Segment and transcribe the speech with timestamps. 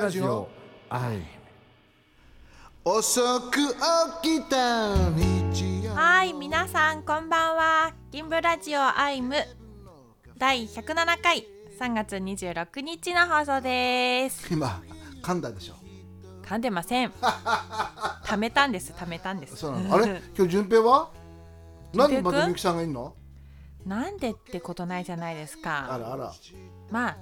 [0.00, 0.48] ラジオ
[0.88, 1.18] アイ
[2.84, 3.56] 遅く
[4.22, 5.92] 起きた日曜。
[5.92, 7.92] はい、皆さんこんばんは。
[8.12, 9.34] 銀ブラジオアイム。
[10.38, 11.46] 第107回。
[11.80, 14.46] 3月26日の放送です。
[14.52, 14.80] 今
[15.20, 15.74] 噛んだでしょ。
[16.42, 17.10] 噛んでません。
[18.24, 19.56] 貯めたんです、貯めたんです。
[19.56, 19.94] そうなの。
[19.94, 20.22] あれ？
[20.36, 21.10] 今日順平は？
[21.92, 23.14] なんでまたみゆきさんがいんの？
[23.84, 26.32] なんでってことないじゃないですあからあら。
[26.90, 27.16] まあ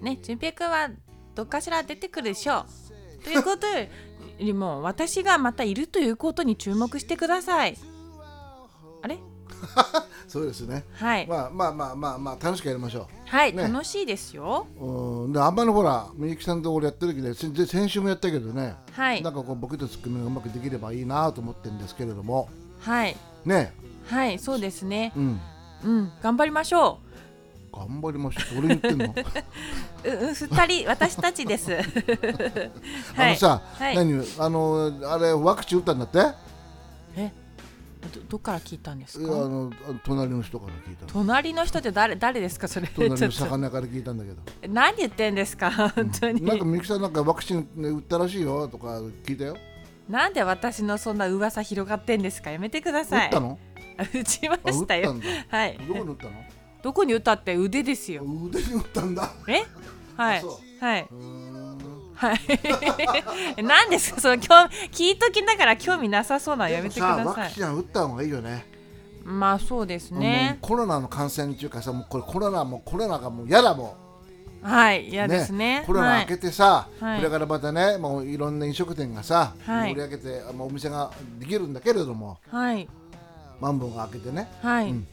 [0.00, 0.88] ね、淳平くんは
[1.34, 2.66] どっかしら出てくるでしょ
[3.20, 3.24] う。
[3.24, 3.86] ということよ
[4.38, 7.76] りも私がまたいるということに注目してください。
[9.02, 9.18] あれ？
[10.26, 10.84] そうですね。
[10.94, 13.64] はい、まあまあまあまあまあ楽しくやりましょはい、ね。
[13.64, 14.66] 楽しいですよ。
[14.80, 15.32] ううん。
[15.32, 18.74] であんまりほらみゆきさんと俺やってる時で先で先週もやったけどね。
[18.92, 19.22] はい。
[19.22, 22.48] なんかこうボケとツッコミがうまくできればいいなと思ってるんですけれども。
[22.80, 23.72] はい、ね。
[24.06, 25.12] はい、そうですね。
[25.16, 25.40] うん。
[25.84, 27.00] うん、頑張りましょ
[27.72, 29.06] 頑張りましょう俺言ってんの？
[30.04, 30.08] う。
[30.26, 31.72] う、う、二人、私たちです。
[33.16, 34.22] あのさ、はい何？
[34.38, 36.18] あのあれワクチン打ったんだって？
[37.16, 37.32] え、
[38.14, 39.28] ど、どっから聞いたんですあか。
[39.28, 39.72] のあの
[40.04, 42.88] 隣の人から聞いたの隣の人って誰、誰ですか、それ。
[42.94, 46.42] 隣の魚から聞いたんだけどと何言ってんですか、本当に。
[46.42, 48.86] なんかみゆきさんなんかワクチン、ね、打ったらしいよとか
[49.24, 49.56] 聞いたよ
[50.08, 53.28] なんで私のそんな噂広がってんですか、やめてくだ打さい。
[53.28, 53.58] ったの
[53.98, 55.14] 打ちましたよ
[55.48, 55.78] はい。
[55.86, 56.30] どこに打ったの
[56.82, 58.22] どこに打ったって腕ですよ。
[58.24, 59.64] 腕に打ったんだえ？
[60.16, 60.60] はいそ。
[60.80, 61.08] はい。
[62.14, 62.38] はい。
[63.62, 67.60] 何ですか、その興味、聞いときながら興味なさそうなのやめてくださいワクチ。
[67.60, 68.66] ンは打った方がいいよね
[69.24, 70.58] まあ、そうですね。
[70.60, 73.96] コロナの感染っていうかさもうこれコロナもうコロナがもう嫌だも
[74.62, 75.82] はい、嫌んですね。
[75.86, 82.88] コロナはい明けてさ、はいこれからまたねもういろんな飲食店がさ、はい盛り上げてもうお店ができるんだけれどもはい。
[83.60, 84.90] マンボウが明けてねはい。
[84.90, 85.06] うん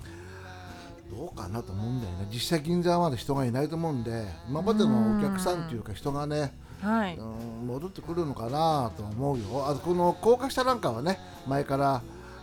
[1.09, 2.27] どうかなと思うんだよね。
[2.31, 7.17] 実際銀座はまだ人がいないと思うんで今までのお客さんっていうか人がねはい。
[7.17, 9.67] うん戻ってくるのかなと思うよ。
[9.67, 12.01] あとこの高架下なんかはね前から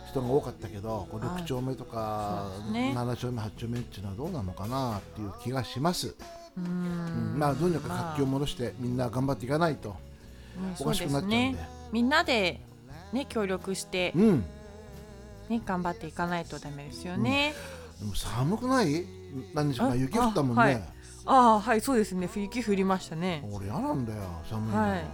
[0.09, 2.93] 人が多かったけどこうはい6丁目とか、そうですね。
[2.95, 6.15] 7丁目8丁目っていうのはどうなのかなっていう気がします、う
[6.57, 7.35] うん。
[7.35, 9.95] んまあどうにか活気を戻してみんな頑張っていかないと、
[10.57, 11.37] うんおかしくなっちゃうんで。
[11.37, 11.69] ね。
[11.91, 12.61] みんなで
[13.11, 14.45] ね協力してうん。
[15.49, 17.53] ね頑張っていかないとダメですよね。
[17.99, 19.05] でも寒くない？
[19.53, 19.89] 何日か？
[19.89, 20.83] あ雪降ったもんね、あはい。
[21.25, 22.29] ああはいそうですね。
[22.35, 23.43] 雪降りましたね。
[23.51, 24.95] 俺嫌なんだよ寒いの、は。
[24.95, 24.99] い。
[24.99, 25.05] うん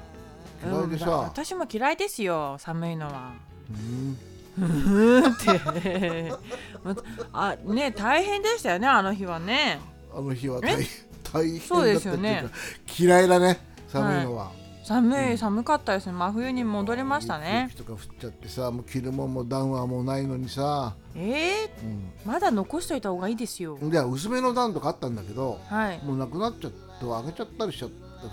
[0.66, 3.34] 嫌いでさ、私も嫌いですよ寒いのは。
[3.70, 4.18] うん。
[4.64, 6.32] うんって。
[7.34, 9.82] あね大変でしたよねあの日はね。
[10.16, 10.78] あの日は大
[11.34, 12.46] 大変そうですよね。
[12.98, 14.52] 嫌いだね寒いのは、
[14.86, 17.68] 寒い寒かったですね真冬に戻りましたね。
[17.70, 21.68] 雪とか降っちゃってさもう着るもんもダウンはもうないのにさ、えー、
[22.26, 23.86] まだ残しといた方がいいですよう。
[23.86, 26.04] ん、で薄めのダウンとかあったんだけどはい。
[26.04, 27.88] もうなくなっちゃって上げちゃったりしちゃ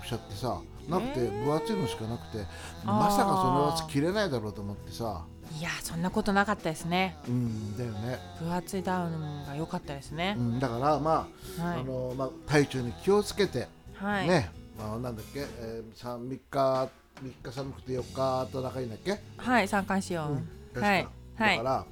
[0.05, 1.45] しちゃってさなくてえー？
[1.45, 2.45] 分厚いのしかなくて、
[2.83, 5.25] まさかそのやつ着れないだろうと思ってさ
[5.57, 7.17] いやそんなことなかったですね。
[7.27, 10.41] うんだよね、分厚いダウンが良かったですねう。
[10.41, 11.27] ん、だからま
[11.59, 14.27] あ,、はいあのまあ体調に気をつけて、はい。
[14.27, 16.89] ね、まあ、なんだっけ、えー、3, 3日
[17.21, 19.19] 三日寒くて4日暖かいんだっけ？
[19.37, 20.47] はい、三寒四温。
[20.75, 21.07] はい。
[21.37, 21.85] はいだから、。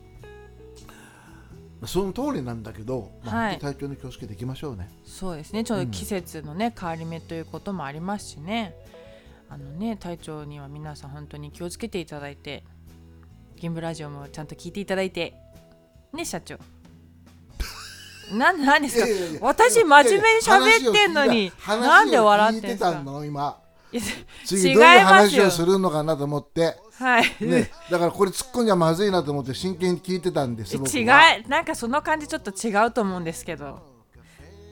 [1.82, 4.90] まあその通りなんだけど、まあはい体調に気をつけていきましょうね。
[5.06, 5.64] そうですね。
[5.64, 8.76] ちょうど季節のね、変わり目ということもありますしね。
[9.50, 12.64] あのね、体調には皆さん本当に気をつけていただいて、
[13.56, 15.34] ゲームラジオもちゃんと聞いていただいて、
[16.14, 16.58] ね、社長。
[18.32, 19.06] なんなんですか？
[19.08, 22.84] いやいやいや私真面目に喋ってんのになんで笑ってんす
[23.26, 23.58] 今。
[23.92, 24.02] いや
[24.46, 25.44] 次どういう違いますよ。
[25.44, 31.34] 話をするのかなと思って、はい、ね、だからこれ突っ込んじゃまずいなと思って真剣に聞いてたんです僕違は。
[31.34, 33.80] いなんかその感じちょっと違うと思うんですけど。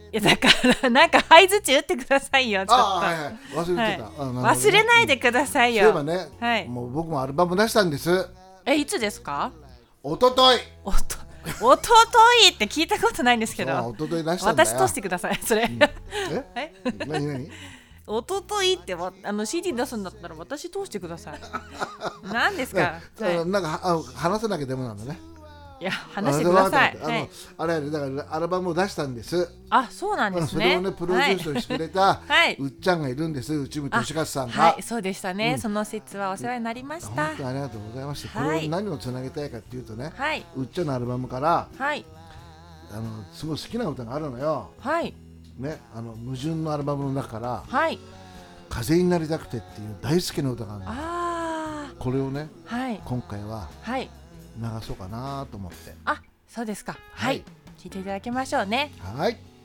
[0.09, 0.47] いやだか
[0.83, 3.33] ら なんか相づち打ってくださいよちょっと、ああはいはい。
[3.53, 3.93] 忘れてた、はい。
[3.95, 4.39] あなるほどね。
[4.47, 5.83] 忘れないでくださいよ。
[5.83, 6.67] そういえばね、はい。
[6.69, 8.27] もう僕もアルバム出したんです。
[8.65, 9.51] えいつですか？
[10.03, 11.17] 一昨日おと
[11.61, 11.89] おとと
[12.45, 13.71] いって聞いたことないんですけど。
[13.83, 15.39] そう一昨日出した私通してください。
[15.43, 15.69] それ、
[16.55, 16.73] え？
[16.85, 17.27] え何？
[17.27, 17.51] 何？
[18.09, 21.39] おとといってわあの CD 出すんだったら私通してください。
[22.31, 25.19] 何ですか、ねはい、なんかあ話さなきゃダメなんだね
[25.79, 26.97] いや話してください。
[27.01, 29.47] あの、はい、あれあれだからアルバムを出したんです。
[29.69, 30.63] あそうなんですね。
[30.65, 32.55] それをねプロデュースをしてくれた、はい。
[32.55, 33.53] うっちゃんがいるんです。
[33.53, 34.81] 内海俊勝さんが、はい。
[34.81, 37.27] そうでしたね、その説はお世話になりました。
[37.27, 38.47] 本当にありがとうございました、はい。
[38.47, 40.45] これを何をつなげたいかっていうとね、はい。
[40.55, 42.05] うっちゃんのアルバムからはい。
[42.89, 45.13] あのすごい好きな歌があるのよ、はい。
[45.59, 47.99] ね、あの矛盾のアルバムの中からはい
[48.69, 50.91] 「風になりたくて」っていう大好きな歌があるの。
[50.91, 53.01] あこれをねあはい。
[53.03, 54.09] 今回ははい
[54.57, 55.93] 流そうかなと思って。
[56.05, 56.93] あそうですか。
[56.93, 57.43] は、はいい。
[57.77, 58.91] 聞いていただきましょうね。
[58.99, 59.56] はい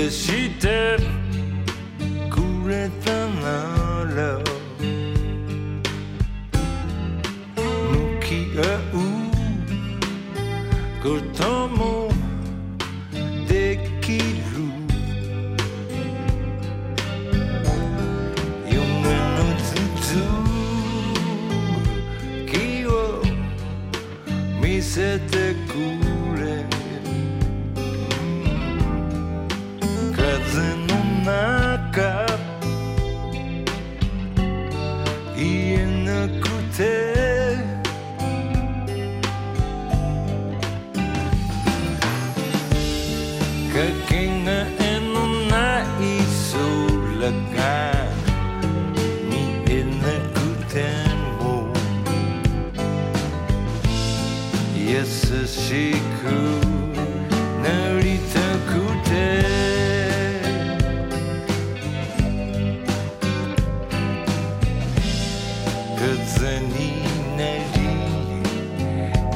[0.00, 1.19] that she did.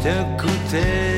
[0.04, 0.10] り
[0.70, 1.13] た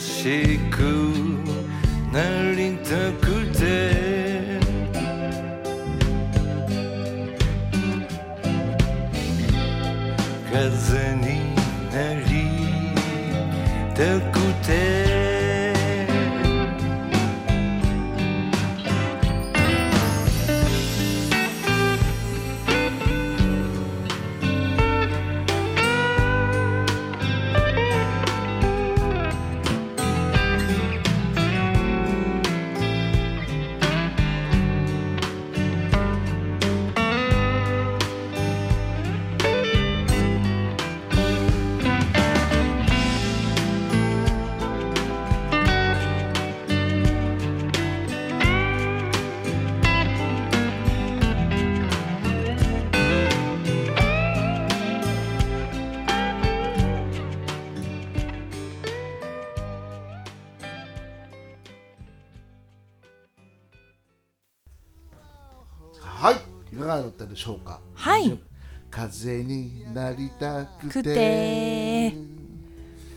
[0.00, 0.82] しく
[2.12, 2.90] なりた
[3.24, 3.31] く
[66.22, 66.36] はい。
[66.72, 67.80] いかがだったでしょうか？
[67.94, 68.38] はい。
[68.88, 72.12] 風になりたくくて。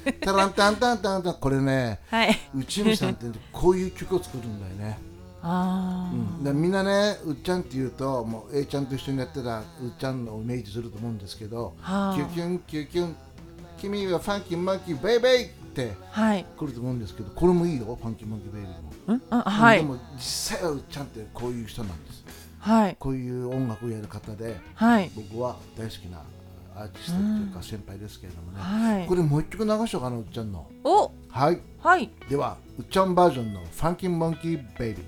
[0.03, 1.33] てタランタンタンタンタン。
[1.35, 2.35] これねはい。
[2.55, 4.97] 内海さんってこういう曲を作るんだよね、
[5.43, 9.65] あうん、でみんなねうっちゃんって言うともう A ちゃんと一緒にやってたうっ
[9.99, 12.15] ちゃんのイメージすると思うんですけどはあ。
[12.15, 13.15] キュキュンキュキュン
[13.79, 16.45] 君はファンキーマンキーベイベイってあはい。
[16.57, 19.13] 来ると思うんですけどこれもいいよファンキーマンキーベイベイも。
[19.13, 19.21] ん？
[19.29, 19.77] あはい。
[19.79, 22.24] でも実際はうっちゃんってこういう人なんです
[22.65, 22.97] はい。
[22.99, 25.11] こういう音楽をやる方ではい。
[25.15, 26.23] 僕は大好きな
[26.75, 29.05] アーティストっていうか先輩ですけれどもね、はい。
[29.05, 30.65] これもう一曲流しようかなうっちゃんの。
[30.83, 31.59] おはい。
[31.79, 32.09] はい。
[32.27, 35.05] ではうっちゃんバージョンの「ファンキーモンキーベイビー」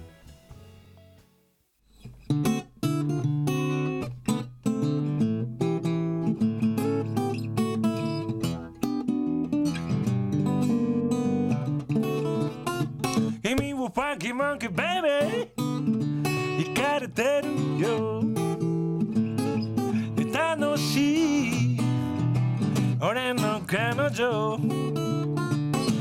[23.00, 24.58] 俺の彼女。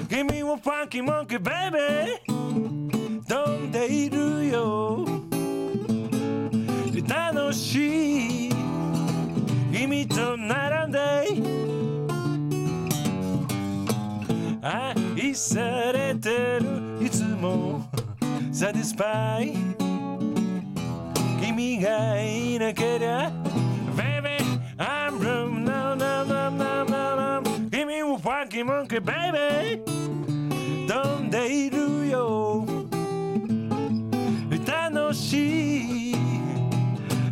[0.08, 5.04] 君はファンキーモンキーベイベー飛んでいるよ。
[7.06, 8.50] 楽しい。
[9.70, 10.98] 君と並んで。
[14.62, 17.04] 愛されてる。
[17.04, 17.84] いつも。
[18.50, 19.52] サティスパイ
[21.44, 23.30] 君がいなけりゃ。
[23.94, 24.38] Baby
[24.78, 25.45] I'm room no no
[28.46, 32.64] ンキーモンキーベイベー飛んでいるよ。
[34.64, 36.16] 楽しい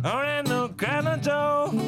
[0.03, 1.84] 俺の彼女。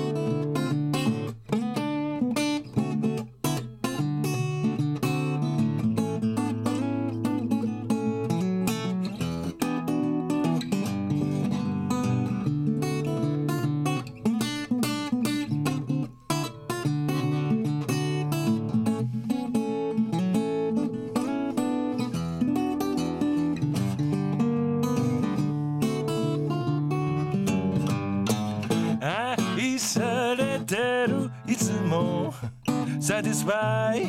[33.17, 34.05] Satisfy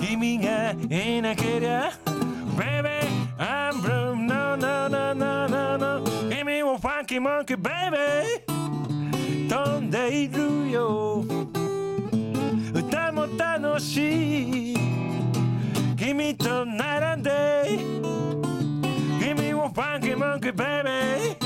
[0.00, 1.90] 君がいなけりゃ
[2.56, 2.88] Baby
[3.36, 8.44] I'm blue No no no no no no 君も Funky Monkey Baby
[9.48, 11.24] 飛んでいるよ
[12.72, 14.76] 歌も楽しい
[15.96, 17.80] 君と並んで
[19.18, 21.36] 君も Funky Monkey Baby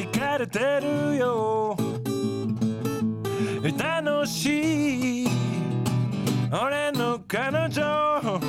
[0.00, 1.76] 行かれてるよ
[4.20, 5.28] 楽しい。
[6.52, 7.82] 俺の彼女。
[7.82, 8.40] は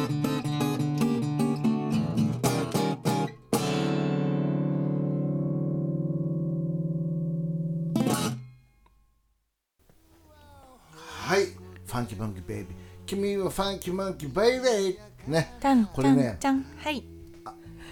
[11.37, 11.45] い。
[11.45, 12.67] ファンキーマンキーベイビー
[13.05, 15.53] 君はファンキーマンキーベイビーね
[15.93, 16.37] これね。
[16.41, 17.10] ちゃんはい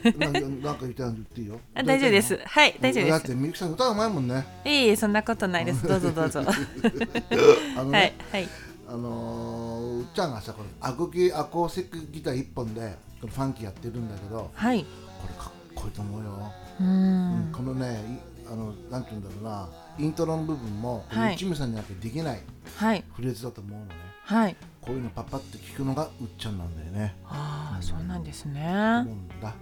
[0.03, 1.59] なんかなんか言って言っていいよ。
[1.75, 2.39] あ大丈夫です。
[2.45, 3.11] はい大丈夫です。
[3.11, 4.45] だってみゆきさん歌うまいもんね。
[4.65, 5.87] いえいえそんなことないです。
[5.87, 6.39] どうぞどうぞ。
[6.41, 6.53] は
[7.77, 8.47] あのいね、はい
[8.87, 14.83] あのーうっちゃんがさこのアコギアコースティックギター一本でファンキーやってるんだけどはい。
[14.83, 17.51] これかっこいいと思うよ、うーん。
[17.51, 19.69] このねいあのなんて言うんだろうな。
[19.99, 21.29] イントロの部分も、こはい。
[21.29, 22.39] れ一味さんになってできない
[22.77, 23.03] はい。
[23.13, 23.91] フレーズだと思うのね。
[24.23, 27.15] はいこういうのパッパって聞くのがうっちゃんなんだよね。
[27.25, 28.65] ああそうなんですね。
[29.05, 29.11] 思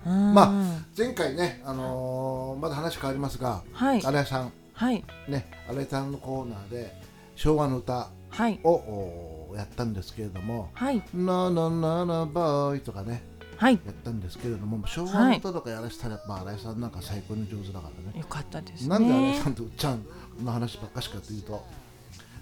[0.06, 0.52] うんまあ
[0.98, 4.02] 前回ね、あのーまだ話変わりますが、はい。
[4.02, 4.52] 新井さん。
[4.74, 5.04] はい。
[5.28, 6.96] ね新井さんのコーナーで
[7.36, 8.60] 昭和の歌はい。
[8.64, 13.24] をおやったんですけれどもはい「ななななバーイ」とかね
[13.56, 13.80] はい。
[13.86, 18.20] やったんですけれども昭和の歌とかやらせたらやっぱ新井さんなんか最高に上手だからね。
[18.20, 18.90] よかったですね。
[18.90, 20.04] なんで新井さんとうっちゃん
[20.44, 21.66] の話ばっかしかというと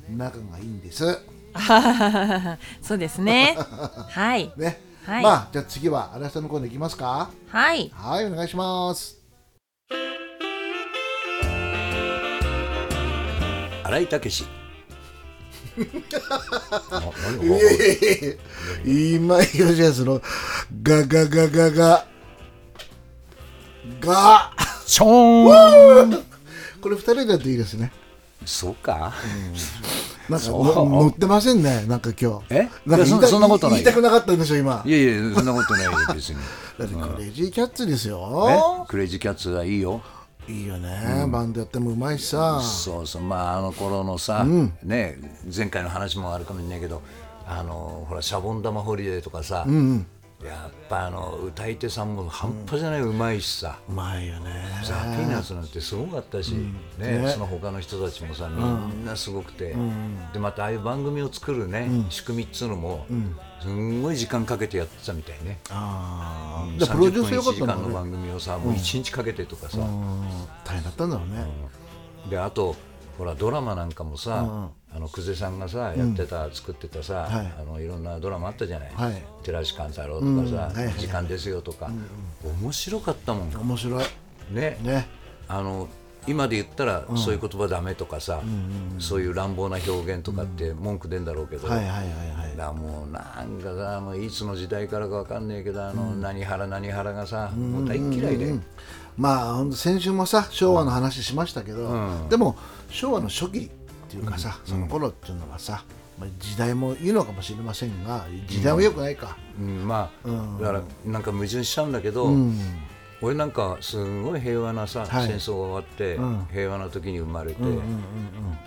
[0.10, 1.06] 仲がいいんです
[2.82, 3.58] そうですね。
[4.12, 4.52] はい。
[4.58, 5.24] ね、はい。
[5.24, 7.30] まあじゃあ次は新井さんのコーナーいきますか？
[7.50, 7.92] はい。
[7.96, 9.18] はいお願いします。
[13.84, 14.44] 新井武史。
[15.78, 15.90] いが
[17.46, 18.38] やいやい
[18.86, 20.22] や今よじゃその
[20.82, 22.06] ガガガガガ。
[24.00, 24.52] ガ。
[24.86, 26.24] ちょーん
[26.82, 27.92] これ二人でやっていいですね。
[28.46, 29.14] そうか
[30.30, 32.46] なんか乗ってませんねなんか今日。
[32.50, 32.70] え？
[32.86, 34.82] なそそんなことない言いたくなかったんでしょ今。
[34.86, 36.38] いやいやそんなことないよ別に
[36.80, 38.12] だってクレイジーキャッツですえ？
[38.12, 40.02] よクレイジーキャッツはいいよ。
[40.48, 42.62] いいよね、バンドやってもうまいしさ。
[42.62, 43.22] そうそう。
[43.24, 44.44] まああの頃のさ、
[44.84, 45.18] ね
[45.56, 47.02] 前回の話もあるかもしれないけど
[47.48, 49.66] あのほらシャボン玉ホリデーとかさ、
[50.44, 54.66] やっぱあの歌い手さんも半端じゃないうまいしさ、うまいよね。
[54.84, 56.52] ザ・ピーナッツなんてすごかったし、
[56.98, 57.30] ねね。
[57.30, 59.76] その他の人たちもさみんなすごくて、
[60.34, 63.06] でまたああいう番組を作るね、仕組みっつうのも、
[63.62, 65.60] すんごい時間かけてやってたみたいね。
[65.70, 69.78] ああ30じゃあプロデュースよか分1時間のったんだね番組をさ、もう1日かけてとかさ、
[70.64, 71.46] 大変だったんだろうね、
[72.30, 72.76] であと
[73.18, 77.54] ほらドラマなんかもさ、あの久世さんがさやってた、作ってたさ、はい。
[77.60, 79.22] あのいろんなドラマあったじゃない「はい。
[79.44, 81.92] 寺石貫太郎」とかさ、時間ですよ」とか、
[82.62, 83.54] 面白かったもん。
[83.54, 84.04] 面白い。
[84.52, 84.78] ね。
[84.82, 85.08] ね。
[85.48, 85.90] あの
[86.28, 88.42] 今で言ったら、そういう言葉ダメとかさ、
[88.98, 92.58] そういう乱暴な表現とかって文句出んだろうけど、はいはいはいはい。
[92.58, 98.56] だもうなんかさもういつの時代からかわかんないけどあの、何原何原がさ、もう大っ嫌いで、
[99.18, 102.56] まあ先週もさ昭和の話しましたけど、でも
[102.90, 103.70] 昭和の初期
[104.08, 105.84] っていうかさ、その頃っていうのはさ、
[106.20, 110.28] まあ、時代もいいのかもしれませんが時代は良くないか、うん、まあ、
[110.62, 112.30] だからなんか矛盾しちゃうんだけど、
[113.22, 115.28] 俺なんかすごい平和なさ、はい。
[115.28, 116.20] 戦争が終わって、
[116.52, 117.70] 平和な時に生まれて、で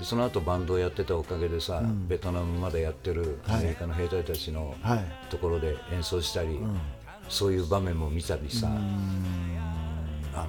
[0.02, 5.04] その後バンドをやってたおかげでさ、ベトナムまでやってるアメリカの兵隊たちのはい。
[5.30, 6.58] ところで演奏したり、
[7.28, 8.68] そういう場面も見たりさ、
[10.34, 10.48] あの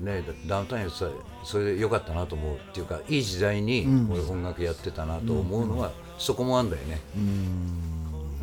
[0.00, 1.06] ねダウンタウンやってた
[1.44, 7.00] それで良かったなと思うっていうかいい時代に俺音楽やってたなと思うのは、そこもあんだよね。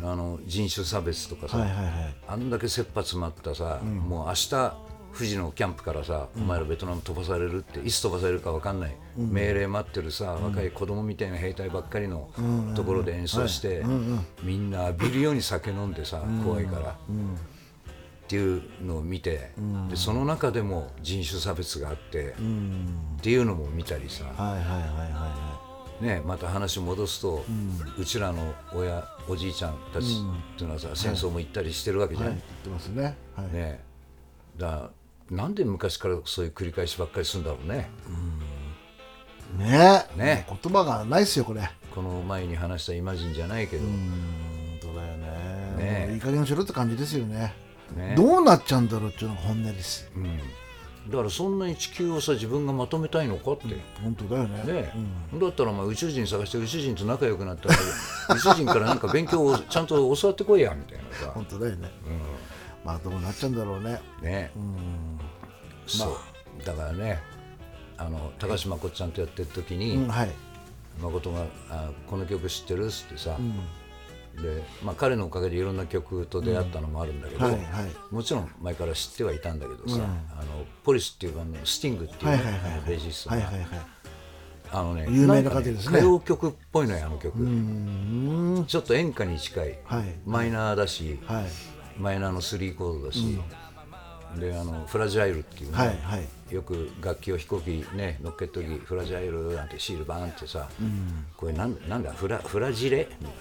[0.04, 2.14] あの人種差別とかさ、はいはいはい。
[2.26, 4.74] あんだけ切羽詰まったさ、もう明日
[5.14, 12.30] 富士のキャンプからさ、お前らベトナム飛ばされるっていつ飛ばされるか分かんない、命令待ってるさ、若い子供みたいな兵隊ばっかりの
[12.74, 13.84] ところで演奏して、
[14.42, 16.96] みんな浴びるように酒飲んでさ、怖いから、
[18.24, 19.50] っていうのを見て、
[19.90, 22.34] でその中でも人種差別があって、
[23.18, 24.80] っていうのも見たりさ、はいはいはい
[25.12, 25.52] は
[26.02, 27.44] ね、また話戻すと、
[27.96, 32.30] うちらの親おじいちゃんたちっていうのはさ、戦争も行ったりしてるわけじゃん、い。
[32.30, 33.16] はい言ってますね。
[33.36, 33.80] はい、ね。
[34.56, 34.90] だ
[35.30, 37.88] なんで昔からそういう繰り返しばっかりするんだろうね。
[39.56, 40.04] ね。
[40.16, 40.46] ね。
[40.48, 41.70] 言葉がないっすよこれ。
[41.94, 46.06] この前に話したイマジンじゃないけど、本当だよね。
[46.08, 46.14] ね。
[46.14, 47.54] いい加減にしろって感じですよね
[47.92, 48.14] ね。
[48.16, 50.10] どうなっちゃうんだろうっていうのが本音です。
[50.16, 50.38] うん。
[51.10, 53.66] だからそんなに地球をさ自分がまとめたいのかって、
[54.02, 54.72] 本当だよね。
[54.72, 54.92] ね
[55.40, 57.74] だったらお前宇宙人探して宇宙人と仲良くなったら
[58.36, 61.32] 宇宙人からなんか勉強をちゃんと教わってこいやみたいなさ。
[61.34, 61.90] 本当だよね、
[62.84, 64.00] まあどうなっちゃうんだろうね。
[64.20, 64.52] ね、
[65.86, 66.18] そ
[66.60, 66.64] う。
[66.64, 67.20] だからね
[67.96, 70.30] あの高島こっちゃんとやってる時に、うんはい。
[71.00, 73.36] 誠があ「この曲知ってる?」っつってさ、
[74.40, 77.62] でまあ、彼のおかげでいろんな曲と出会ったのもあるんだけど、はいはい。
[78.10, 83.66] もちろん前から知ってはいたんだけどさ、あのポリスっていうバンドのスティングっていう、ねはいはいはいあのベーシストが、はいはいはい。
[84.74, 85.98] あのね有名な方ですね。
[85.98, 88.66] 歌謡曲っぽいのよあの曲。
[88.66, 90.04] ちょっと演歌に近い、はい。
[90.24, 91.44] マイナーだし、はい。
[91.98, 93.38] マイナーの3コードだし、
[94.38, 96.54] であのフラジャイルっていうね、はいはい。
[96.54, 100.68] よく楽器を飛行機ね乗っけときフラジャイルなんてシールバーンってさ、
[101.36, 103.08] これなんなんだフラフラジレ？
[103.20, 103.36] みたい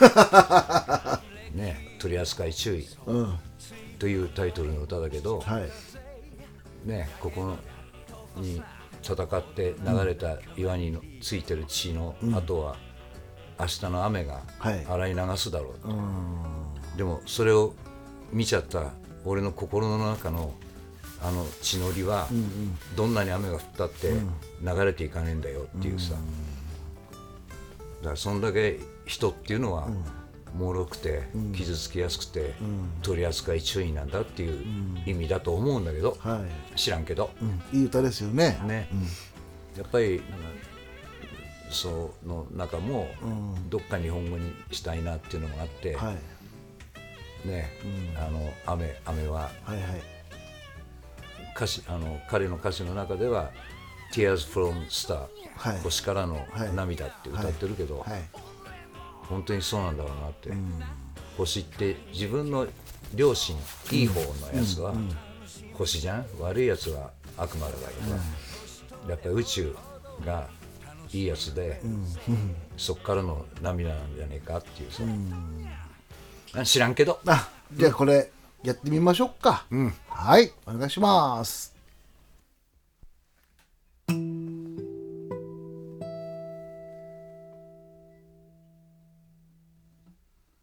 [0.00, 1.20] なさ、
[1.54, 2.86] ね取り扱い注意。
[3.06, 3.38] うん。
[3.98, 5.70] というタイトルの歌だけど、はい。
[6.88, 7.56] ねここ
[8.36, 8.62] に
[9.02, 12.76] 戦って流れた岩にのついてる血の後は、
[13.58, 14.86] 明日の雨がはい。
[14.86, 17.74] 洗い流すだろう、でもそれを
[18.32, 18.92] 見ちゃった
[19.24, 20.54] 俺の心の中の
[21.22, 22.28] あの血のりは、
[22.96, 24.12] どんなに雨が降ったって
[24.62, 26.14] 流れていかねえんだよっていうさ、
[28.00, 29.88] だからそんだけ人っていうのは、
[30.56, 32.54] 脆くて傷つきやすくて、
[33.02, 34.64] 取り扱い注意なんだっていう
[35.04, 36.42] 意味だと思うんだけど、は
[36.74, 37.30] 知らんけど、
[37.72, 38.58] いいい歌ですよね。
[38.64, 38.88] ね、
[39.76, 40.22] やっぱり
[41.70, 43.08] その中も
[43.68, 46.16] どっか日本語にしたいなっていうのがあって、はい
[47.44, 47.70] ね、
[48.16, 49.50] あの雨雨は。
[49.64, 50.02] はいはい。
[51.56, 53.50] 歌詞あの彼の歌詞の中では
[54.14, 55.26] 「Tears from Star、
[55.56, 55.80] はい。
[55.80, 56.74] 星からのはい。
[56.74, 58.22] 涙」って歌ってるけど、はい。
[59.28, 60.50] 本当にそうなんだろうなって、
[61.36, 62.66] 星って自分の
[63.14, 63.56] 両親
[63.92, 64.94] いい方のやつは
[65.74, 66.26] 星じゃん？
[66.40, 68.18] 悪いやつは悪魔だから。
[68.18, 68.24] さ、
[69.08, 69.76] やっぱり宇宙
[70.24, 70.48] が
[71.12, 71.80] いいやつで、
[72.76, 75.79] そっからの涙なんじゃねえかっていうさ、あ
[76.64, 78.30] 知らんけどあじゃあこれ
[78.62, 79.64] やってみましょうか、
[80.08, 81.74] はいお願いします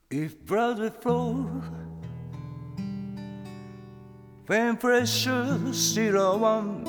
[0.09, 1.61] If will flow
[4.47, 6.85] when precious still one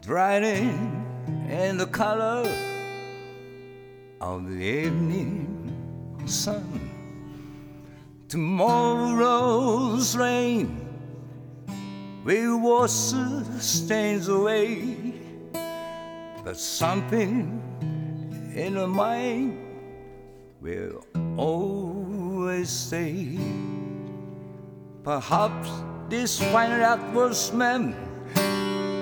[0.00, 1.04] drying
[1.48, 2.44] in the color
[4.20, 5.46] of the evening
[6.26, 6.85] sun
[8.28, 10.82] tomorrow's rain
[12.24, 15.14] will wash the stains away
[16.46, 17.60] but something
[18.54, 19.58] in the mind
[20.60, 21.04] will
[21.36, 23.36] always stay.
[25.02, 25.68] Perhaps
[26.08, 27.96] this final act was meant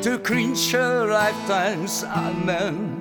[0.02, 2.96] to clinch her lifetime's amen.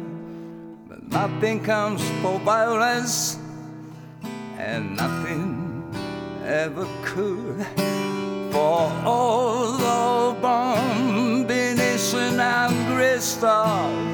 [0.90, 3.40] But nothing comes for violence,
[4.58, 5.63] and nothing
[6.46, 7.66] ever could.
[8.52, 14.14] For all the bomb beneath an angry star.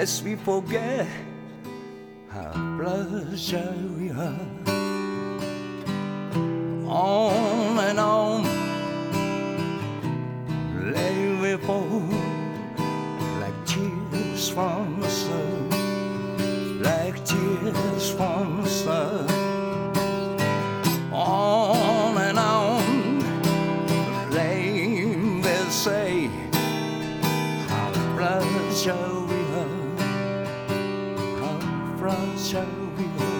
[0.00, 1.06] lest we forget
[2.30, 4.46] how fragile we are.
[6.88, 8.42] On and on,
[11.42, 12.02] we fall
[13.42, 15.59] like tears from the sun,
[17.72, 19.28] just one sun.
[21.12, 23.20] On and on,
[24.30, 26.30] rain they say,
[27.68, 30.00] how bright shall we love,
[31.40, 33.39] how bright shall we love.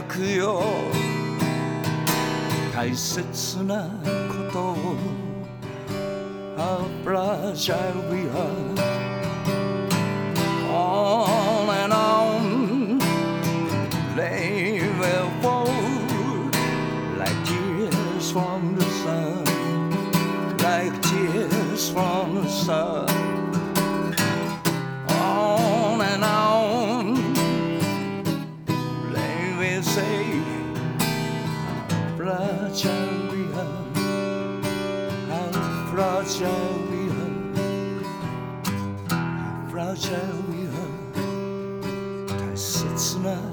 [0.00, 0.62] 約よ
[2.74, 3.86] 大切な
[4.28, 4.96] ことを
[6.56, 8.50] How fragile we are
[10.72, 12.98] On and on.
[14.16, 15.68] They will fall
[17.18, 19.44] Like tears from the sun
[20.62, 23.29] Like tears from the sun.
[32.69, 33.81] fragile we are,
[35.29, 35.49] how
[35.91, 38.03] fragile we are,
[39.09, 40.75] how fragile we are.
[42.27, 43.48] 大切なこ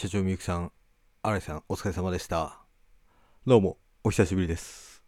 [0.00, 0.70] 社長みゆきさん
[1.22, 2.60] 新井さんお疲れ様でした。
[3.44, 5.02] どうもお久しぶりです。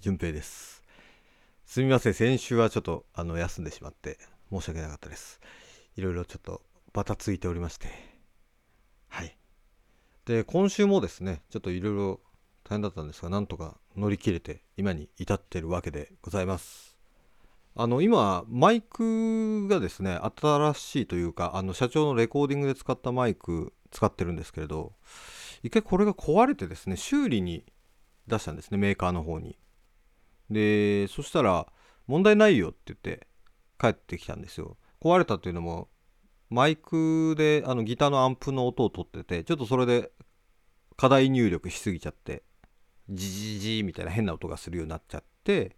[0.00, 0.82] 順平です。
[1.64, 4.18] すみません先週はちょっとあの休んでしまって
[4.50, 5.40] 申し訳なかったです。
[5.96, 7.86] いろいろちょっとバタついておりまして。
[9.06, 9.36] はい。
[10.24, 12.20] で今週もですねちょっといろいろ
[12.64, 16.83] 大変だったんですがなんとか乗り切れて今に至ってるわけでございます。
[17.76, 24.92] あの今マイクがですね新しいというかあの社長のレコーディングで使ったマイク使ってるんですけれど
[25.62, 27.64] 一回これが壊れてですね修理に
[28.28, 29.58] 出したんですねメーカーの方に。
[30.50, 31.66] でそしたら
[32.06, 33.26] 問題ないよって言って
[33.80, 34.76] 帰ってきたんですよ。
[35.00, 35.88] 壊れたっていうのも
[36.50, 40.12] マイクであのギターのアンプの音を取っててちょっとそれで
[40.96, 42.44] 課題入力しすぎちゃって
[43.08, 45.76] ジジジみたいな変な音がするようになっちゃって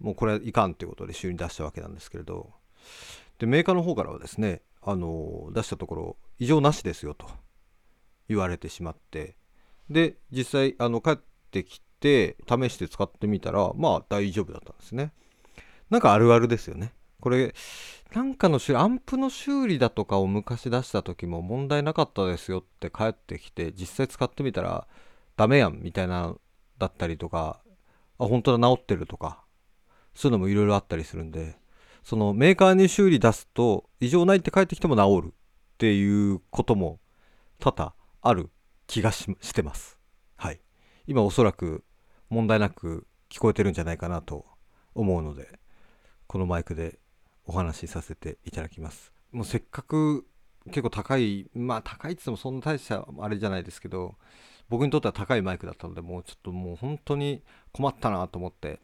[0.00, 2.52] もうこれはいかんっていうことで修理出したわけなんですけれど。
[3.38, 7.26] でメーカーの方からはですねあの出したところ異常なしですよと
[8.28, 9.36] 言われてしまって。
[9.90, 11.16] で実際あの帰っ
[11.50, 15.12] てきて試して使ってみたらまあ大丈夫だったんですね。
[15.90, 16.92] なんかあるあるですよね。
[17.20, 17.54] これ
[18.14, 24.86] なんかの修理アンプの修理だとかを昔出した時も問題なかったですよって帰ってきて実際使ってみたら
[25.36, 26.34] ダメやんみたいな
[26.78, 27.60] だったりとか
[28.18, 29.43] あ本当だ治ってるとか
[30.14, 31.56] そういうのもいろいろあったりするんで
[32.04, 37.00] そのメーカーに修理出すと異常ないって帰ってきても治るっていうことも
[37.58, 38.50] 多々ある
[38.86, 39.98] 気がししてます。
[40.36, 40.60] はい。
[41.06, 41.82] 今おそらく
[42.28, 44.44] 問題なく聞こえてるんじゃないかなと
[44.94, 45.58] 思うので
[46.26, 46.98] このマイクで
[47.46, 49.12] お話しさせていただきます。
[49.32, 50.26] もうせっかく
[50.66, 54.16] 結構高いまあ高いっつってもそんな大したあれじゃないですけど
[54.68, 58.80] 僕にとっては高いマイクだったのでもうちょっともう本当に困ったなと思って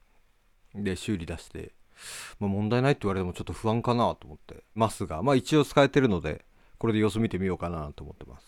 [0.74, 1.72] で修理出して、
[2.38, 6.44] まあ、問題ないって言われてもちょっと不安かなと思ってますがまあ一応使えてるので
[6.78, 8.46] これで様子見てみようかなと思ってます。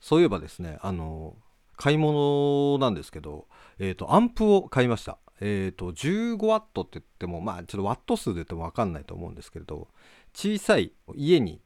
[0.00, 1.36] そういえばですねあの
[1.76, 3.46] 買い物なんですけど、
[3.78, 5.18] えー、とアンプを買いました。
[5.40, 9.88] えっ、と 15W って言ってもまあちょっとワット数で言っても分かんないと思うんですけれど
[10.32, 11.60] 小さい家に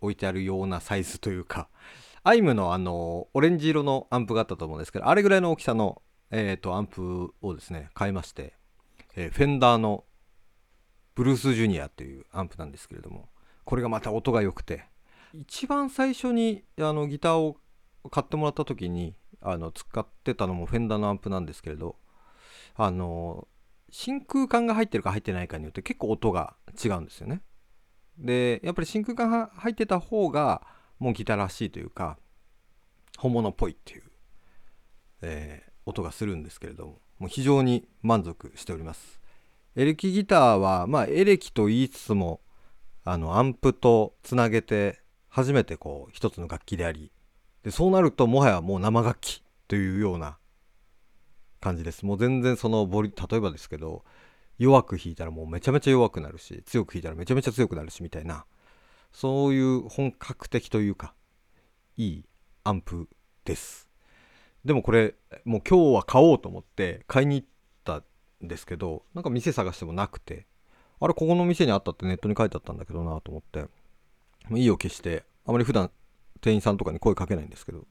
[0.00, 1.68] 置いてあるようなサイズというか
[2.22, 8.54] アイムのあのオレンジ色のアンプがあったと思うんですけどあれぐらいの大きさの、えー、とアンプをですね買いまして
[9.16, 10.04] えーフェンダーの
[11.14, 13.28] ブルースジュニアというアンプなんですけれども
[13.64, 14.84] これがまた音が良くて
[15.32, 17.56] 一番最初にあのギターを
[18.10, 21.96] 買ってもらった時にあの使ってたのもフェンダーのアンプなんですけれど
[22.74, 23.48] あの
[23.90, 27.42] 真空管が入ってるか入ってないかによって結構音が違うんですよね。
[28.18, 30.66] でやっぱり真空管が入ってた方が
[30.98, 32.18] もうギターらしいというか
[33.18, 34.02] 本物っぽいっていう、
[35.22, 37.05] えー音がするんですけれども。
[37.18, 39.20] もう非常に満足しております。
[39.74, 42.40] エレキギターはまあエレキと言いつつも
[43.04, 47.12] あのアンプとつなげて初めてこう一つの楽器であり
[47.62, 50.38] でそうなるともはやもう生楽器というような
[51.60, 52.06] 感じです。
[52.06, 54.04] もう全然そのボリ例えばですけど
[54.58, 58.46] 弱く弾いたらもうめちゃめちゃ弱くなるし強く弾いたらめちゃめちゃ強くなるしみたいな
[59.12, 61.14] そういう本格的というか
[61.96, 62.24] いい
[62.64, 63.08] アンプ
[63.44, 63.85] です。
[64.66, 67.48] でもこれもう今日は買おうと思って買いに行っ
[67.84, 68.02] た
[68.44, 70.46] んですけどなんか店探してもなくて
[70.98, 73.60] あれここの店にあったってネットに書いてあったんだけどなと思って
[74.48, 75.92] もう意を決してあまり普段
[76.40, 77.86] 店員さんとかに声かけないんですけど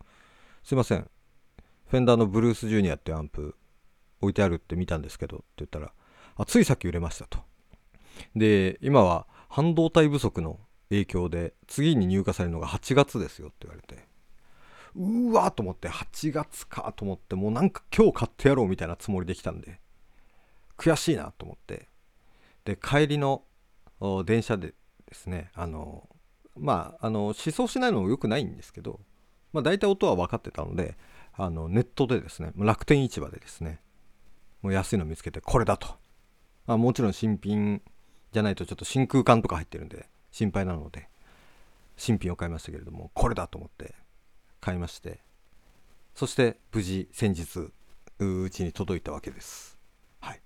[0.63, 1.07] すいません。
[1.87, 3.55] フェンダーのブルースジュニアっていうアンプ
[4.19, 5.91] 置いてあるって見たんですけどって言ったら
[6.35, 7.39] あついさっき売れましたと。
[8.35, 10.59] で今は半導体不足の
[10.89, 14.14] 影響で次に入荷されるのが8月ですよって言われて。
[14.95, 19.79] うわーと思って8月かと思ってもうなんか今日買ってやろうみたいなつもりできたんで
[20.77, 21.87] 悔しいなと思って。
[22.65, 23.43] で帰りの
[24.25, 24.73] 電車で
[25.07, 26.09] ですねあの
[26.57, 28.99] まああの思想しないのも良くないんですけど、
[29.53, 30.97] まあ、大体音は分かってたので
[31.33, 33.79] あのネットでですね楽天市場でですね
[34.61, 35.87] もう安いの見つけてこれだと、
[36.65, 37.81] まあ、もちろん新品
[38.31, 41.07] じゃないとちょっと真空管とか入ってるんで心配なので
[41.97, 43.93] 新品を買いましたけれどもこれだと思って。
[44.65, 45.19] 買いまして
[46.15, 47.71] そして無事先日
[48.17, 49.77] うちに届いたわけです。
[50.19, 50.41] はい。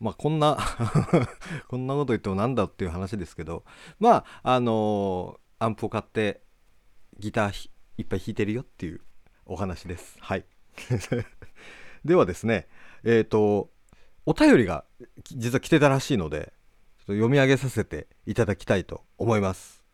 [0.00, 0.56] まあこんな
[1.68, 3.64] こんなこと言ってもなんだっていう話ですけど
[3.98, 6.42] まああのーアンプを買って
[7.18, 9.00] ギターひいっぱい弾いてるよっていう
[9.44, 10.16] お話です。
[10.20, 10.46] はい。
[12.04, 12.68] ではですね
[13.04, 13.70] えっ、と
[14.24, 14.84] お便りが
[15.24, 16.54] 実は来てたらしいので
[16.98, 19.84] ちょっと読み上げさせていただきたいと思います。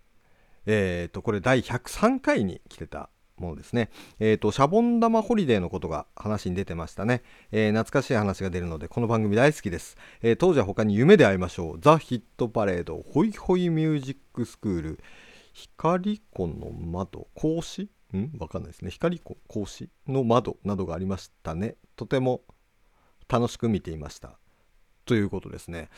[0.66, 3.90] えっ、とこれ第103回に来てたものですね。
[4.20, 7.22] えっ、と、シャボン玉ホリデーのことが話に出てましたね。
[7.50, 9.96] えー懐かしい話が出るので、この番組大好きです。
[10.22, 11.78] えー当時は他に夢で会いましょう。
[11.80, 15.00] ザ・ヒットパレード、ホイホイミュージックスクール、
[15.52, 17.88] 光子の窓、格子？
[18.16, 18.30] ん？
[18.38, 18.90] わかんないですね。
[18.90, 21.76] 光子、格子の窓などがありましたね。
[21.96, 22.42] とても
[23.28, 24.38] 楽しく見ていました。
[25.04, 25.88] ということですね。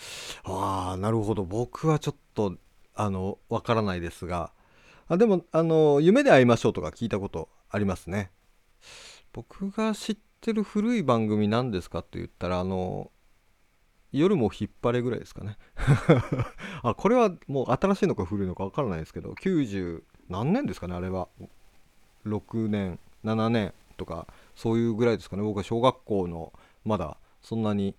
[0.45, 1.45] ああ、なるほど。
[1.45, 2.57] 僕はちょっと、
[2.95, 4.54] あの、わからないですが、
[5.09, 8.31] あでも、あの、夢で会いましょうとか聞いたことありますね。
[9.33, 13.11] 僕が知ってる古い番組なんですかって言ったら、あの、
[14.13, 15.59] 夜も引っ張れぐらいですかね。
[16.83, 21.29] あ、これはもう新しいのか古いのかわからないですけど、90何年ですかね、あれは。
[22.25, 25.43] 6年、7年とか、そういうぐらいですかね。
[25.43, 26.53] 僕は小学校の、
[26.85, 27.97] まだそんなに、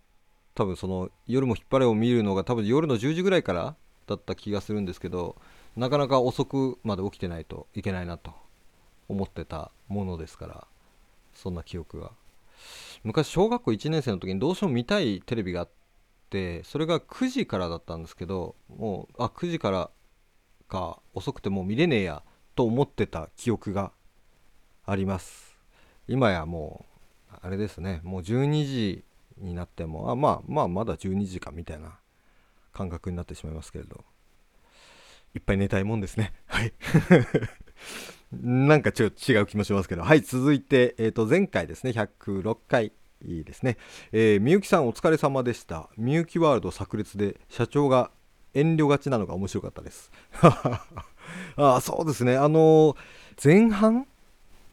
[0.55, 3.75] 多分その夜も引っ張れを見るのが多分夜の10時ぐらいから
[4.07, 5.35] だった気がするんですけど、
[5.75, 8.33] なかなか遅くまで起きてないといけないなと
[9.09, 10.67] 思ってたものですから
[11.33, 12.11] そんな記憶が。
[13.03, 15.69] 昔小学校1年生の時にどうしても見たいテレビがあっ
[16.29, 19.91] てそれが9時からだったんですけどもうあ9時から
[20.67, 22.23] か遅くてもう見れねえや
[22.55, 23.91] と思ってた記憶が
[24.85, 25.57] あります。
[26.07, 26.85] 今やも
[27.33, 27.99] うあれですね。
[28.03, 29.03] もう12時
[29.37, 31.99] になってもあまあまあまだ12時かみたいな
[32.71, 34.05] 感覚になってしまいますけれど。
[35.35, 36.33] いっぱい寝たいもんですね。
[36.47, 36.73] はい。
[38.31, 40.03] なんかちょっと違う気もしますけど。
[40.03, 43.77] はい、続いて、えー、と前回ですね、106回ですね。
[44.11, 45.89] えみゆきさんお疲れ様でした。
[45.97, 48.11] みゆきワールド炸裂で社長が
[48.53, 50.11] 遠慮がちなのが面白かったです。
[51.57, 52.37] あそうですね。
[52.37, 52.95] あの
[53.43, 54.07] 前半？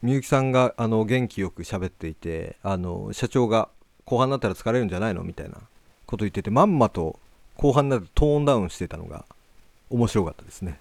[0.01, 3.69] みゆきさんがあの元気よく喋っていてあの社長が
[4.05, 5.23] 後半になったら疲れるんじゃないの？
[5.23, 5.55] みたいな
[6.05, 7.19] こと言っててまんまと
[7.55, 9.25] 後半になるとトーンダウンしてたのが
[9.89, 10.79] 面白かったですね。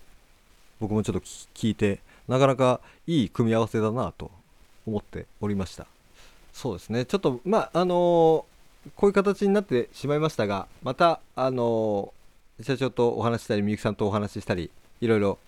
[0.81, 1.21] 僕もちょっと
[1.55, 4.31] 聞いてなかなかいい組み合わせだなと
[4.87, 5.87] 思っておりました。
[6.53, 7.05] そうですね。
[7.05, 8.53] ちょっとまああのー
[8.97, 15.39] こういう形になってしまいましたがまたあのー社長とお話ししたりみゆきさんとお話ししたりいろいろ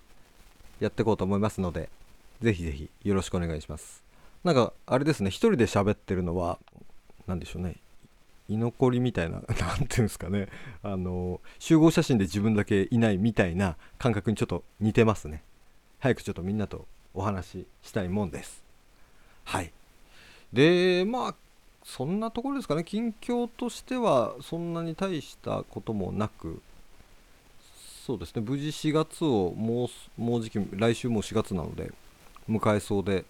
[0.81, 1.89] やっていこうと思いますので
[2.41, 4.03] ぜひぜひよろしくお願いします。
[4.45, 5.31] なんかあれですね。
[5.31, 6.59] 一人で喋ってるのは
[7.27, 7.75] 何でしょうね。
[8.49, 10.49] 居残りみたいな なんていうんですかね。
[10.83, 15.43] あの集合写真で自分だけいないみたいな感覚にちょっと似てますね。
[16.01, 18.63] 早くちょっとみんなとお話ししたいもんです。
[19.45, 19.73] はい。
[20.53, 21.35] でまあ
[21.85, 22.85] そんなところですかね。
[22.85, 26.63] 近況としてはそんなに大したこともなく
[28.07, 28.43] そうですね。
[28.43, 31.93] 無事4月をもうもうじき来週も4月なので
[32.49, 33.25] 迎えそうで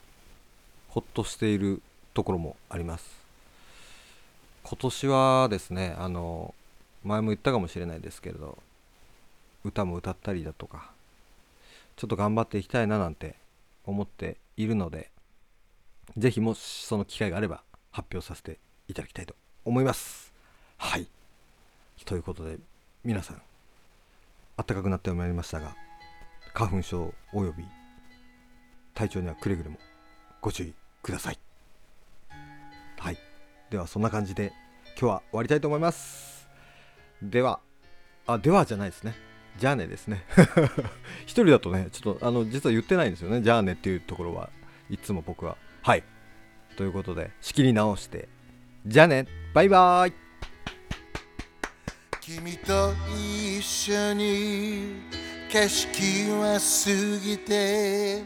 [0.88, 1.80] ほっとしている
[2.12, 3.23] ところもあります。
[4.64, 6.54] 今年はですねあの
[7.04, 8.58] 前も言ったかもしれないですけれど
[9.62, 10.90] 歌も歌ったりだとか
[11.96, 13.36] ちょっと頑張っていきたいななんて
[13.84, 15.10] 思っているので
[16.16, 20.32] ぜひもしその機会があれば発表させていただきたいと思います。
[20.76, 21.06] はい。
[22.04, 22.58] ということで
[23.02, 23.42] 皆さん
[24.56, 25.74] 暖かくなってまいりましたが
[26.52, 27.64] 花粉症および
[28.94, 29.78] 体調にはくれぐれも
[30.40, 31.43] ご注意ください。
[33.74, 34.52] ではそんな感じで
[34.96, 36.48] 今日は終わりたいと思います。
[37.20, 37.58] では
[38.24, 39.16] あではじゃないですね。
[39.58, 40.24] じゃあねですね。
[41.26, 43.42] 一人だとねちょっとあの実は言ってないんですよね。
[43.42, 44.48] じゃあねっていうところは
[44.88, 45.56] いつも僕は。
[45.82, 46.04] はい。
[46.76, 48.28] ということで仕切り直して
[48.86, 49.26] じゃあね。
[49.52, 50.12] バイバーイ。
[52.20, 55.02] 君と一緒に
[55.50, 58.22] 景色は過ぎて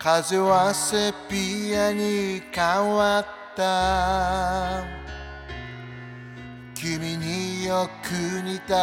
[0.00, 2.64] 風はセピアに変
[2.96, 4.84] わってた。
[6.74, 8.10] 君によく
[8.42, 8.74] 似た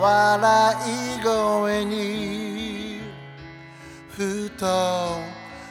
[0.00, 0.76] 笑
[1.18, 3.00] い声に
[4.08, 5.20] ふと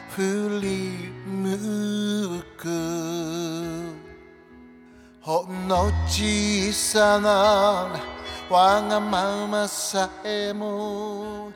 [0.09, 2.63] 振り向く。
[5.19, 7.89] ほんの小さな
[8.49, 11.51] わがままさえも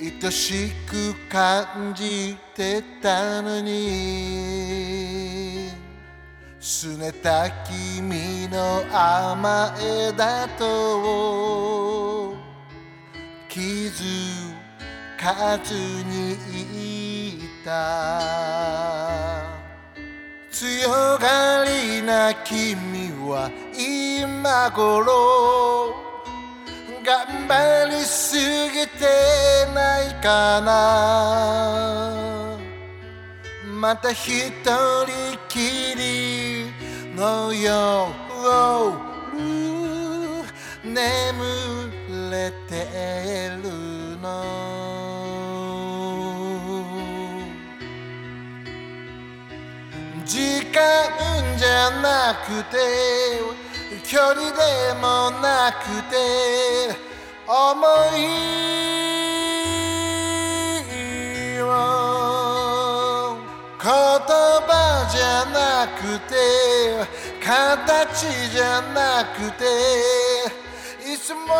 [0.00, 5.00] 愛しく感じてたのに。
[6.60, 12.34] 拗ねた君の甘えだと
[13.48, 14.52] 気づ
[15.18, 16.34] かずに
[17.36, 19.42] いた
[20.50, 25.94] 強がりな君は今頃
[27.02, 31.99] 頑張りすぎてないかな。
[33.80, 35.06] また一人
[35.48, 36.70] きり
[37.16, 38.12] の夜
[40.84, 40.92] 眠
[42.30, 44.26] れてるの。
[50.26, 52.76] 時間じゃなくて
[54.06, 56.14] 距離でもなくて
[57.48, 57.82] 思
[58.14, 59.09] い
[63.82, 66.36] 言葉じゃなくて
[67.42, 69.64] 形じゃなくて
[71.10, 71.54] いつも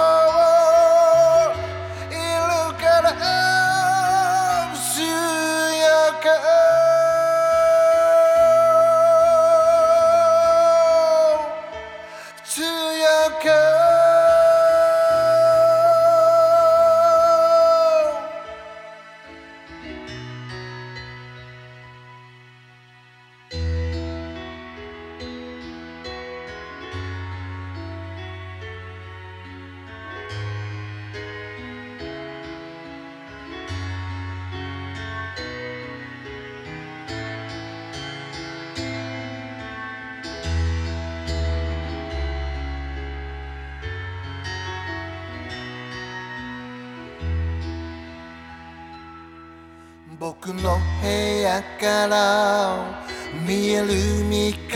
[50.42, 53.04] 僕の部屋から
[53.46, 53.88] 見える
[54.24, 54.70] 三日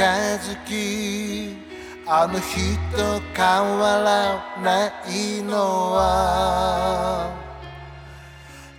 [0.61, 1.57] 月。
[2.07, 5.55] あの日と変わらないの
[5.92, 7.33] は。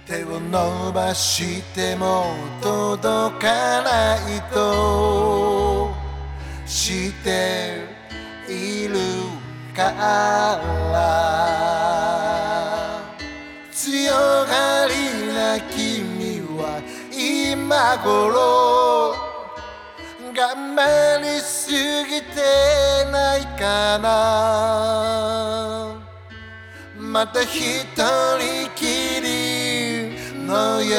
[0.06, 5.92] 手を伸ばしても届かないと。
[6.68, 7.80] して
[8.48, 9.00] いる
[9.76, 10.62] から。
[13.72, 14.12] 強
[14.46, 14.75] が
[17.68, 19.16] 今頃
[20.36, 22.36] 頑張りすぎて
[23.12, 24.08] ないかな。
[26.96, 28.86] また一人き
[29.20, 30.14] り
[30.46, 30.96] の夜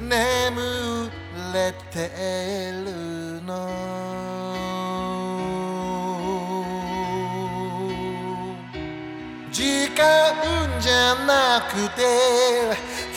[0.00, 1.10] 眠
[1.52, 2.08] れて
[2.82, 3.50] るの。
[9.52, 10.00] 時間
[10.80, 12.00] じゃなくて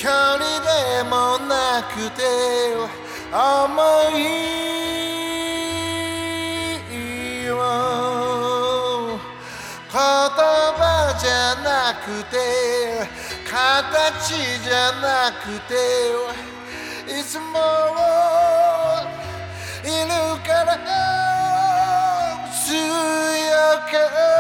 [0.03, 2.23] 距離でもなくて
[3.31, 3.39] 思
[4.19, 4.21] い
[7.49, 7.55] を
[9.89, 12.35] 言葉じゃなくて
[13.49, 15.73] 形じゃなくて
[17.17, 17.45] いつも
[19.85, 20.11] いる
[20.45, 20.75] から
[22.51, 22.67] 強
[23.89, 24.32] く。